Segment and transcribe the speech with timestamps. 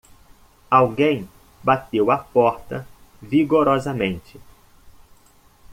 [0.71, 1.29] Alguém
[1.63, 2.87] bateu a porta
[3.21, 4.41] vigorosamente